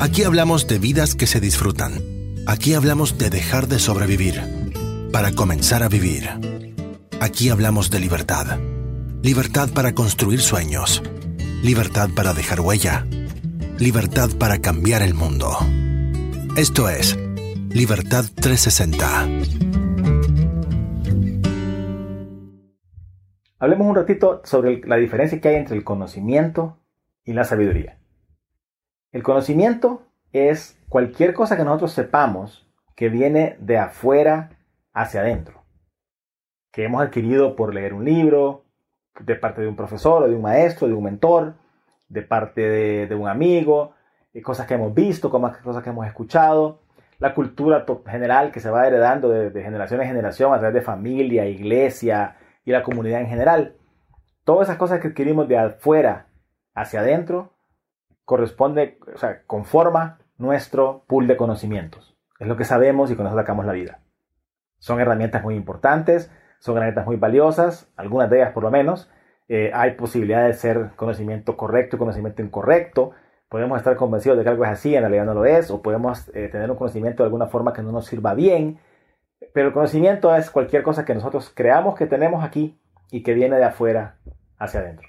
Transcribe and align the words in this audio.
Aquí 0.00 0.22
hablamos 0.22 0.68
de 0.68 0.78
vidas 0.78 1.16
que 1.16 1.26
se 1.26 1.40
disfrutan. 1.40 1.92
Aquí 2.46 2.74
hablamos 2.74 3.18
de 3.18 3.30
dejar 3.30 3.66
de 3.66 3.80
sobrevivir 3.80 4.40
para 5.12 5.32
comenzar 5.32 5.82
a 5.82 5.88
vivir. 5.88 6.28
Aquí 7.20 7.48
hablamos 7.48 7.90
de 7.90 7.98
libertad. 7.98 8.60
Libertad 9.22 9.70
para 9.74 9.94
construir 9.96 10.40
sueños. 10.40 11.02
Libertad 11.64 12.10
para 12.14 12.32
dejar 12.32 12.60
huella. 12.60 13.06
Libertad 13.80 14.30
para 14.38 14.58
cambiar 14.58 15.02
el 15.02 15.14
mundo. 15.14 15.58
Esto 16.56 16.88
es 16.88 17.18
Libertad 17.70 18.24
360. 18.36 19.28
Hablemos 23.58 23.86
un 23.88 23.96
ratito 23.96 24.42
sobre 24.44 24.80
la 24.86 24.96
diferencia 24.96 25.40
que 25.40 25.48
hay 25.48 25.56
entre 25.56 25.76
el 25.76 25.82
conocimiento 25.82 26.78
y 27.24 27.32
la 27.32 27.42
sabiduría. 27.42 27.97
El 29.10 29.22
conocimiento 29.22 30.02
es 30.32 30.78
cualquier 30.90 31.32
cosa 31.32 31.56
que 31.56 31.64
nosotros 31.64 31.92
sepamos 31.92 32.68
que 32.94 33.08
viene 33.08 33.56
de 33.60 33.78
afuera 33.78 34.50
hacia 34.92 35.20
adentro, 35.20 35.62
que 36.72 36.84
hemos 36.84 37.02
adquirido 37.02 37.56
por 37.56 37.72
leer 37.72 37.94
un 37.94 38.04
libro, 38.04 38.64
de 39.20 39.34
parte 39.34 39.62
de 39.62 39.68
un 39.68 39.76
profesor 39.76 40.22
o 40.22 40.28
de 40.28 40.34
un 40.34 40.42
maestro, 40.42 40.86
de 40.86 40.94
un 40.94 41.04
mentor, 41.04 41.54
de 42.08 42.22
parte 42.22 43.06
de, 43.06 43.14
un 43.14 43.28
amigo, 43.28 43.94
cosas 44.42 44.66
que 44.66 44.74
hemos 44.74 44.94
visto, 44.94 45.30
cosas 45.30 45.82
que 45.82 45.90
hemos 45.90 46.06
escuchado, 46.06 46.82
la 47.18 47.34
cultura 47.34 47.84
general 48.06 48.52
que 48.52 48.60
se 48.60 48.70
va 48.70 48.86
heredando 48.86 49.30
de, 49.30 49.50
de 49.50 49.62
generación 49.62 50.00
en 50.02 50.06
generación 50.06 50.52
a 50.52 50.58
través 50.58 50.74
de 50.74 50.82
familia, 50.82 51.46
iglesia 51.46 52.36
y 52.64 52.70
la 52.70 52.82
comunidad 52.82 53.20
en 53.20 53.26
general. 53.28 53.76
Todas 54.44 54.68
esas 54.68 54.78
cosas 54.78 55.00
que 55.00 55.08
adquirimos 55.08 55.48
de 55.48 55.58
afuera 55.58 56.26
hacia 56.74 57.00
adentro 57.00 57.57
corresponde, 58.28 58.98
o 59.14 59.16
sea, 59.16 59.42
conforma 59.46 60.18
nuestro 60.36 61.02
pool 61.08 61.26
de 61.26 61.38
conocimientos. 61.38 62.14
Es 62.38 62.46
lo 62.46 62.58
que 62.58 62.64
sabemos 62.64 63.10
y 63.10 63.16
con 63.16 63.26
eso 63.26 63.34
sacamos 63.34 63.64
la 63.64 63.72
vida. 63.72 64.02
Son 64.76 65.00
herramientas 65.00 65.42
muy 65.42 65.54
importantes, 65.54 66.30
son 66.58 66.76
herramientas 66.76 67.06
muy 67.06 67.16
valiosas, 67.16 67.90
algunas 67.96 68.28
de 68.28 68.36
ellas 68.36 68.52
por 68.52 68.64
lo 68.64 68.70
menos. 68.70 69.10
Eh, 69.48 69.70
hay 69.72 69.92
posibilidad 69.92 70.46
de 70.46 70.52
ser 70.52 70.90
conocimiento 70.94 71.56
correcto 71.56 71.96
y 71.96 71.98
conocimiento 71.98 72.42
incorrecto. 72.42 73.12
Podemos 73.48 73.78
estar 73.78 73.96
convencidos 73.96 74.36
de 74.36 74.44
que 74.44 74.50
algo 74.50 74.66
es 74.66 74.72
así, 74.72 74.94
en 74.94 75.00
realidad 75.00 75.24
no 75.24 75.32
lo 75.32 75.46
es, 75.46 75.70
o 75.70 75.80
podemos 75.80 76.28
eh, 76.34 76.50
tener 76.52 76.70
un 76.70 76.76
conocimiento 76.76 77.22
de 77.22 77.28
alguna 77.28 77.46
forma 77.46 77.72
que 77.72 77.80
no 77.80 77.92
nos 77.92 78.04
sirva 78.04 78.34
bien. 78.34 78.78
Pero 79.54 79.68
el 79.68 79.72
conocimiento 79.72 80.36
es 80.36 80.50
cualquier 80.50 80.82
cosa 80.82 81.06
que 81.06 81.14
nosotros 81.14 81.50
creamos 81.54 81.94
que 81.94 82.06
tenemos 82.06 82.44
aquí 82.44 82.78
y 83.10 83.22
que 83.22 83.32
viene 83.32 83.56
de 83.56 83.64
afuera 83.64 84.18
hacia 84.58 84.80
adentro. 84.80 85.08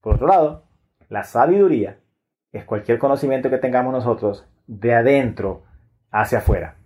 Por 0.00 0.16
otro 0.16 0.26
lado, 0.26 0.71
la 1.08 1.24
sabiduría 1.24 1.98
es 2.52 2.64
cualquier 2.64 2.98
conocimiento 2.98 3.50
que 3.50 3.58
tengamos 3.58 3.92
nosotros 3.92 4.46
de 4.66 4.94
adentro 4.94 5.64
hacia 6.10 6.38
afuera. 6.38 6.76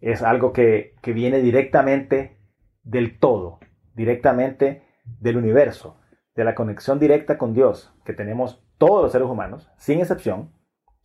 Es 0.00 0.22
algo 0.22 0.52
que, 0.52 0.94
que 1.02 1.12
viene 1.12 1.38
directamente 1.38 2.38
del 2.82 3.18
todo, 3.18 3.58
directamente 3.94 4.84
del 5.20 5.36
universo, 5.36 5.98
de 6.34 6.44
la 6.44 6.54
conexión 6.54 6.98
directa 6.98 7.36
con 7.36 7.52
Dios 7.52 7.92
que 8.04 8.12
tenemos 8.12 8.62
todos 8.78 9.02
los 9.02 9.12
seres 9.12 9.28
humanos, 9.28 9.70
sin 9.76 9.98
excepción, 9.98 10.52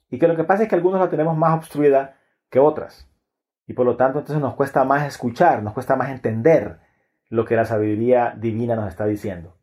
y 0.09 0.19
que 0.19 0.27
lo 0.27 0.35
que 0.35 0.43
pasa 0.43 0.63
es 0.63 0.69
que 0.69 0.75
algunos 0.75 0.99
la 0.99 1.09
tenemos 1.09 1.35
más 1.35 1.57
obstruida 1.57 2.19
que 2.51 2.59
otras. 2.59 3.09
Y 3.65 3.73
por 3.73 3.85
lo 3.85 3.97
tanto 3.97 4.19
entonces 4.19 4.41
nos 4.41 4.53
cuesta 4.53 4.83
más 4.83 5.07
escuchar, 5.07 5.63
nos 5.63 5.73
cuesta 5.73 5.95
más 5.95 6.09
entender 6.09 6.79
lo 7.29 7.45
que 7.45 7.55
la 7.55 7.65
sabiduría 7.65 8.35
divina 8.37 8.75
nos 8.75 8.89
está 8.89 9.05
diciendo. 9.05 9.57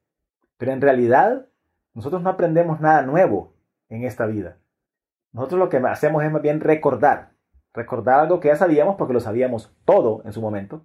Pero 0.56 0.72
en 0.72 0.80
realidad 0.80 1.47
nosotros 1.94 2.22
no 2.22 2.30
aprendemos 2.30 2.80
nada 2.80 3.02
nuevo 3.02 3.55
en 3.88 4.05
esta 4.05 4.27
vida. 4.27 4.58
Nosotros 5.33 5.58
lo 5.58 5.69
que 5.69 5.78
hacemos 5.78 6.24
es 6.24 6.30
más 6.30 6.42
bien 6.42 6.60
recordar, 6.60 7.33
recordar 7.72 8.20
algo 8.20 8.41
que 8.41 8.48
ya 8.48 8.56
sabíamos 8.56 8.96
porque 8.96 9.14
lo 9.14 9.20
sabíamos 9.20 9.74
todo 9.84 10.22
en 10.24 10.33
su 10.33 10.41
momento. 10.41 10.84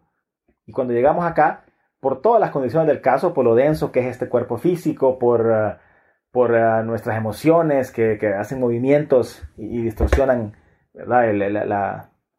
Y 0.66 0.71
cuando 0.71 0.93
llegamos 0.93 1.26
acá, 1.26 1.66
por 1.99 2.21
todas 2.21 2.39
las 2.39 2.52
condiciones 2.52 2.88
del 2.88 3.02
caso, 3.02 3.33
por 3.33 3.45
lo 3.45 3.55
denso 3.55 3.92
que 3.92 4.02
es 4.02 4.08
este 4.08 4.30
cuerpo 4.30 4.58
físico, 4.58 5.17
por, 5.17 5.42
uh, 5.48 5.73
por 6.32 6.52
uh, 6.52 6.83
nuestras 6.83 7.17
emociones 7.17 7.92
que, 7.92 8.20
hacen 8.37 8.60
movimientos 8.60 9.43
y, 9.58 9.82
distorsionan 9.82 10.54
la, 10.93 11.33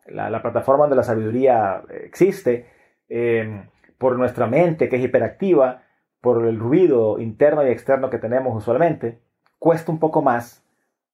la, 0.07 0.43
plataforma 0.43 0.85
donde 0.85 0.97
la 0.97 1.03
sabiduría 1.03 1.83
existe, 1.91 2.69
em, 3.09 3.69
por 3.99 4.17
nuestra 4.19 4.47
mente 4.47 4.89
que 4.89 4.97
es 4.97 5.05
hiperactiva, 5.05 5.83
por 6.27 6.45
el 6.45 6.59
ruido 6.59 7.21
interno 7.21 7.65
y 7.65 7.71
externo 7.71 8.11
que 8.11 8.19
tenemos 8.19 8.53
usualmente, 8.57 9.23
cuesta 9.61 9.93
un 9.93 10.01
poco 10.01 10.23
más 10.23 10.67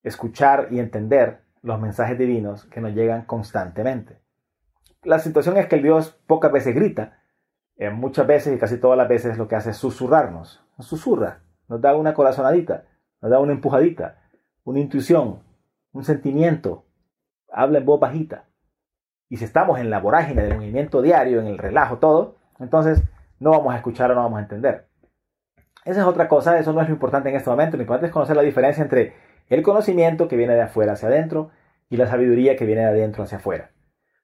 escuchar 0.02 0.68
y 0.70 0.78
entender 0.78 1.42
los 1.60 1.78
mensajes 1.78 2.16
divinos 2.16 2.64
que 2.64 2.80
nos 2.80 2.94
llegan 2.94 3.26
constantemente. 3.26 4.22
La 5.02 5.18
situación 5.18 5.58
es 5.58 5.66
que 5.66 5.76
el 5.76 5.82
Dios 5.82 6.18
pocas 6.26 6.50
veces 6.50 6.74
grita, 6.74 7.18
eh, 7.76 7.90
muchas 7.90 8.26
veces 8.26 8.56
y 8.56 8.58
casi 8.58 8.78
todas 8.78 8.96
las 8.96 9.06
veces 9.06 9.36
lo 9.36 9.48
que 9.48 9.54
hace 9.54 9.72
es 9.72 9.76
susurrarnos, 9.76 10.64
nos 10.78 10.86
susurra, 10.86 11.42
nos 11.68 11.82
da 11.82 11.94
una 11.94 12.14
corazonadita, 12.14 12.86
nos 13.20 13.30
da 13.30 13.38
una 13.38 13.52
empujadita, 13.52 14.16
una 14.64 14.80
intuición, 14.80 15.42
un 15.92 16.04
sentimiento, 16.04 16.86
habla 17.50 17.80
en 17.80 17.84
voz 17.84 18.00
bajita. 18.00 18.46
Y 19.28 19.36
si 19.36 19.44
estamos 19.44 19.78
en 19.78 19.90
la 19.90 20.00
vorágine 20.00 20.42
del 20.42 20.56
movimiento 20.56 21.02
diario, 21.02 21.38
en 21.38 21.48
el 21.48 21.58
relajo, 21.58 21.98
todo, 21.98 22.36
entonces 22.58 23.02
no 23.40 23.50
vamos 23.50 23.74
a 23.74 23.76
escuchar 23.76 24.10
o 24.10 24.14
no 24.14 24.22
vamos 24.22 24.38
a 24.38 24.42
entender. 24.44 24.91
Esa 25.84 26.02
es 26.02 26.06
otra 26.06 26.28
cosa, 26.28 26.58
eso 26.58 26.72
no 26.72 26.80
es 26.80 26.88
lo 26.88 26.94
importante 26.94 27.28
en 27.28 27.36
este 27.36 27.50
momento. 27.50 27.76
Lo 27.76 27.82
importante 27.82 28.06
es 28.06 28.12
conocer 28.12 28.36
la 28.36 28.42
diferencia 28.42 28.82
entre 28.82 29.14
el 29.48 29.62
conocimiento 29.62 30.28
que 30.28 30.36
viene 30.36 30.54
de 30.54 30.62
afuera 30.62 30.92
hacia 30.92 31.08
adentro 31.08 31.50
y 31.90 31.96
la 31.96 32.06
sabiduría 32.06 32.56
que 32.56 32.66
viene 32.66 32.82
de 32.82 32.88
adentro 32.88 33.24
hacia 33.24 33.38
afuera. 33.38 33.72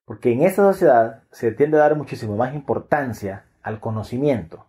Porque 0.04 0.32
en 0.32 0.42
esta 0.42 0.62
sociedad 0.62 1.24
se 1.30 1.52
tiende 1.52 1.76
a 1.76 1.80
dar 1.80 1.96
muchísimo 1.96 2.36
más 2.36 2.54
importancia 2.54 3.44
al 3.62 3.80
conocimiento. 3.80 4.66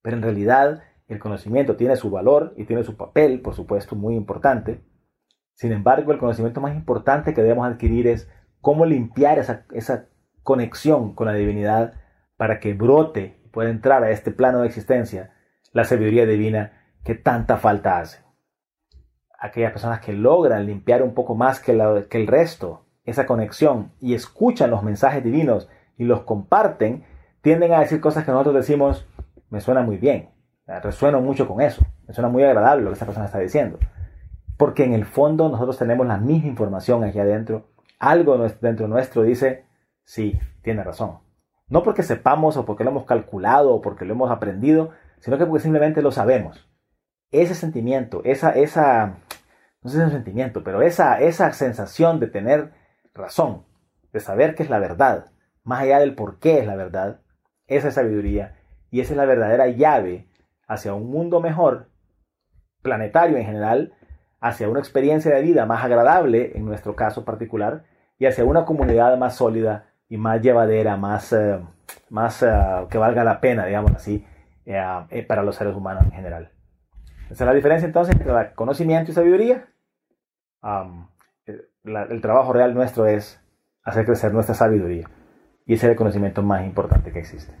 Pero 0.00 0.16
en 0.16 0.22
realidad 0.22 0.82
el 1.08 1.18
conocimiento 1.18 1.76
tiene 1.76 1.96
su 1.96 2.10
valor 2.10 2.54
y 2.56 2.64
tiene 2.64 2.84
su 2.84 2.96
papel, 2.96 3.40
por 3.40 3.54
supuesto, 3.54 3.96
muy 3.96 4.14
importante. 4.14 4.80
Sin 5.54 5.72
embargo, 5.72 6.12
el 6.12 6.18
conocimiento 6.18 6.60
más 6.60 6.74
importante 6.74 7.34
que 7.34 7.42
debemos 7.42 7.66
adquirir 7.66 8.06
es 8.06 8.30
cómo 8.60 8.86
limpiar 8.86 9.38
esa, 9.38 9.66
esa 9.72 10.06
conexión 10.42 11.14
con 11.14 11.26
la 11.26 11.34
divinidad 11.34 11.94
para 12.36 12.60
que 12.60 12.74
brote 12.74 13.40
y 13.44 13.48
pueda 13.48 13.70
entrar 13.70 14.04
a 14.04 14.10
este 14.10 14.30
plano 14.30 14.60
de 14.60 14.68
existencia 14.68 15.31
la 15.72 15.84
sabiduría 15.84 16.26
divina 16.26 16.72
que 17.04 17.14
tanta 17.14 17.56
falta 17.56 17.98
hace. 17.98 18.22
Aquellas 19.38 19.72
personas 19.72 20.00
que 20.00 20.12
logran 20.12 20.66
limpiar 20.66 21.02
un 21.02 21.14
poco 21.14 21.34
más 21.34 21.60
que, 21.60 22.06
que 22.08 22.18
el 22.18 22.26
resto 22.26 22.86
esa 23.04 23.26
conexión 23.26 23.92
y 24.00 24.14
escuchan 24.14 24.70
los 24.70 24.82
mensajes 24.82 25.24
divinos 25.24 25.68
y 25.96 26.04
los 26.04 26.22
comparten, 26.22 27.04
tienden 27.40 27.72
a 27.72 27.80
decir 27.80 28.00
cosas 28.00 28.24
que 28.24 28.30
nosotros 28.30 28.54
decimos, 28.54 29.06
me 29.50 29.60
suena 29.60 29.82
muy 29.82 29.96
bien, 29.96 30.30
resueno 30.82 31.20
mucho 31.20 31.48
con 31.48 31.60
eso, 31.60 31.84
me 32.06 32.14
suena 32.14 32.28
muy 32.28 32.44
agradable 32.44 32.84
lo 32.84 32.90
que 32.90 32.96
esa 32.96 33.06
persona 33.06 33.26
está 33.26 33.38
diciendo. 33.38 33.78
Porque 34.56 34.84
en 34.84 34.92
el 34.92 35.04
fondo 35.04 35.48
nosotros 35.48 35.78
tenemos 35.78 36.06
la 36.06 36.18
misma 36.18 36.48
información 36.48 37.02
aquí 37.04 37.18
adentro, 37.18 37.70
algo 37.98 38.38
dentro 38.60 38.88
nuestro 38.88 39.22
dice, 39.22 39.64
sí, 40.04 40.38
tiene 40.62 40.84
razón. 40.84 41.18
No 41.68 41.82
porque 41.82 42.02
sepamos 42.02 42.56
o 42.56 42.64
porque 42.64 42.84
lo 42.84 42.90
hemos 42.90 43.04
calculado 43.04 43.74
o 43.74 43.80
porque 43.80 44.04
lo 44.04 44.14
hemos 44.14 44.30
aprendido, 44.30 44.90
sino 45.22 45.38
que 45.38 45.46
porque 45.46 45.62
simplemente 45.62 46.02
lo 46.02 46.10
sabemos. 46.10 46.68
Ese 47.30 47.54
sentimiento, 47.54 48.22
esa, 48.24 48.50
esa, 48.50 49.18
no 49.80 49.90
sé 49.90 50.04
si 50.04 50.10
sentimiento, 50.10 50.64
pero 50.64 50.82
esa, 50.82 51.20
esa 51.20 51.52
sensación 51.52 52.18
de 52.20 52.26
tener 52.26 52.72
razón, 53.14 53.64
de 54.12 54.20
saber 54.20 54.54
que 54.54 54.64
es 54.64 54.70
la 54.70 54.80
verdad, 54.80 55.30
más 55.62 55.82
allá 55.82 56.00
del 56.00 56.14
por 56.14 56.40
qué 56.40 56.58
es 56.58 56.66
la 56.66 56.74
verdad, 56.74 57.20
esa 57.68 57.88
es 57.88 57.94
sabiduría 57.94 58.56
y 58.90 59.00
esa 59.00 59.12
es 59.12 59.16
la 59.16 59.24
verdadera 59.24 59.68
llave 59.68 60.26
hacia 60.66 60.92
un 60.92 61.08
mundo 61.08 61.40
mejor, 61.40 61.88
planetario 62.82 63.36
en 63.36 63.44
general, 63.44 63.94
hacia 64.40 64.68
una 64.68 64.80
experiencia 64.80 65.32
de 65.32 65.40
vida 65.40 65.66
más 65.66 65.84
agradable, 65.84 66.50
en 66.56 66.64
nuestro 66.64 66.96
caso 66.96 67.24
particular, 67.24 67.84
y 68.18 68.26
hacia 68.26 68.44
una 68.44 68.64
comunidad 68.64 69.16
más 69.18 69.36
sólida 69.36 69.86
y 70.08 70.16
más 70.16 70.42
llevadera, 70.42 70.96
más, 70.96 71.32
eh, 71.32 71.60
más 72.10 72.42
eh, 72.42 72.50
que 72.90 72.98
valga 72.98 73.22
la 73.22 73.40
pena, 73.40 73.64
digamos 73.64 73.92
así, 73.92 74.26
eh, 74.66 74.80
eh, 75.10 75.22
para 75.22 75.42
los 75.42 75.56
seres 75.56 75.74
humanos 75.74 76.04
en 76.04 76.12
general. 76.12 76.50
Esa 77.30 77.44
es 77.44 77.48
la 77.48 77.54
diferencia 77.54 77.86
entonces 77.86 78.14
entre 78.14 78.54
conocimiento 78.54 79.10
y 79.10 79.14
sabiduría. 79.14 79.68
el 81.44 82.20
trabajo 82.20 82.52
real 82.52 82.74
nuestro 82.74 83.06
es 83.06 83.40
hacer 83.84 84.04
crecer 84.04 84.32
nuestra 84.32 84.54
sabiduría. 84.54 85.08
Y 85.66 85.74
ese 85.74 85.86
es 85.86 85.90
el 85.92 85.96
conocimiento 85.96 86.42
más 86.42 86.64
importante 86.64 87.12
que 87.12 87.20
existe. 87.20 87.52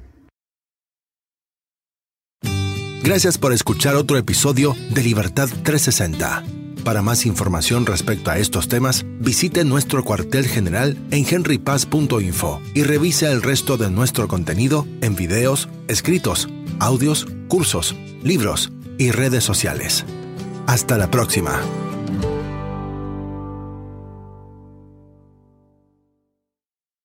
Gracias 3.02 3.36
por 3.36 3.52
escuchar 3.52 3.96
otro 3.96 4.16
episodio 4.16 4.74
de 4.94 5.02
Libertad 5.02 5.48
360. 5.64 6.44
Para 6.84 7.02
más 7.02 7.26
información 7.26 7.86
respecto 7.86 8.30
a 8.30 8.38
estos 8.38 8.68
temas, 8.68 9.04
visite 9.20 9.64
nuestro 9.64 10.04
cuartel 10.04 10.46
general 10.46 10.96
en 11.10 11.24
henrypaz.info 11.28 12.60
y 12.74 12.82
revise 12.82 13.30
el 13.30 13.42
resto 13.42 13.76
de 13.76 13.90
nuestro 13.90 14.26
contenido 14.26 14.86
en 15.00 15.14
videos, 15.14 15.68
escritos, 15.88 16.48
audios, 16.80 17.26
cursos, 17.48 17.94
libros 18.22 18.72
y 18.98 19.10
redes 19.10 19.44
sociales. 19.44 20.04
Hasta 20.66 20.98
la 20.98 21.10
próxima. 21.10 21.60